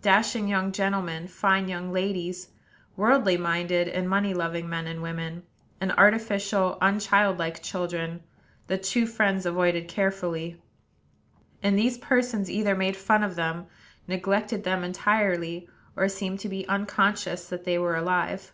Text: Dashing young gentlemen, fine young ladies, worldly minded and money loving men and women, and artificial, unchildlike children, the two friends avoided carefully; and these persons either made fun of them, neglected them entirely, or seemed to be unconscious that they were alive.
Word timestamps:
Dashing 0.00 0.48
young 0.48 0.72
gentlemen, 0.72 1.28
fine 1.28 1.68
young 1.68 1.92
ladies, 1.92 2.48
worldly 2.96 3.36
minded 3.36 3.88
and 3.88 4.08
money 4.08 4.32
loving 4.32 4.70
men 4.70 4.86
and 4.86 5.02
women, 5.02 5.42
and 5.82 5.92
artificial, 5.98 6.78
unchildlike 6.80 7.62
children, 7.62 8.22
the 8.68 8.78
two 8.78 9.06
friends 9.06 9.44
avoided 9.44 9.86
carefully; 9.86 10.62
and 11.62 11.78
these 11.78 11.98
persons 11.98 12.50
either 12.50 12.74
made 12.74 12.96
fun 12.96 13.22
of 13.22 13.36
them, 13.36 13.66
neglected 14.08 14.64
them 14.64 14.82
entirely, 14.82 15.68
or 15.94 16.08
seemed 16.08 16.40
to 16.40 16.48
be 16.48 16.66
unconscious 16.68 17.46
that 17.50 17.64
they 17.64 17.78
were 17.78 17.96
alive. 17.96 18.52